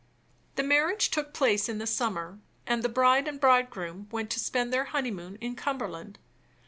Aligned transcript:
The 0.55 0.63
marriage 0.63 1.11
took 1.11 1.31
place 1.31 1.69
in 1.69 1.77
the 1.77 1.85
summer, 1.85 2.39
and 2.65 2.81
the 2.81 2.89
bride 2.89 3.27
and 3.27 3.39
bridegroom 3.39 4.07
went 4.11 4.31
to 4.31 4.39
spend 4.39 4.73
their 4.73 4.85
honeymoon 4.85 5.35
in 5.39 5.55
Cumberland. 5.55 6.17